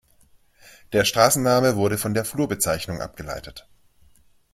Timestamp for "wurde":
1.75-1.99